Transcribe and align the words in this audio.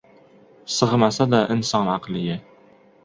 Sig‘masada 0.75 1.43
inson 1.57 1.93
aqliga 1.99 2.39